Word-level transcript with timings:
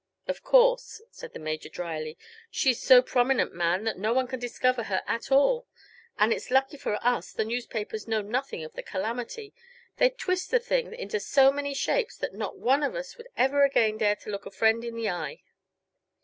"Of 0.27 0.41
course," 0.41 1.03
said 1.11 1.33
the 1.33 1.37
Major, 1.39 1.69
drily; 1.69 2.17
"she's 2.49 2.81
so 2.81 3.03
prominent, 3.03 3.53
ma'am, 3.53 3.83
that 3.83 3.99
no 3.99 4.13
one 4.13 4.25
can 4.25 4.39
discover 4.39 4.85
her 4.85 5.03
at 5.05 5.31
all! 5.31 5.67
And 6.17 6.33
it's 6.33 6.49
lucky 6.49 6.77
for 6.77 6.97
us 7.05 7.31
the 7.31 7.45
newspapers 7.45 8.07
know 8.07 8.23
nothing 8.23 8.63
of 8.63 8.73
the 8.73 8.81
calamity. 8.81 9.53
They'd 9.97 10.17
twist 10.17 10.49
the 10.49 10.59
thing 10.59 10.91
into 10.95 11.19
so 11.19 11.51
many 11.51 11.75
shapes 11.75 12.17
that 12.17 12.33
not 12.33 12.57
one 12.57 12.81
of 12.81 12.95
us 12.95 13.15
would 13.19 13.27
ever 13.37 13.63
again 13.63 13.99
dare 13.99 14.15
to 14.15 14.31
look 14.31 14.47
a 14.47 14.49
friend 14.49 14.83
in 14.83 14.95
the 14.95 15.11
eye." 15.11 15.43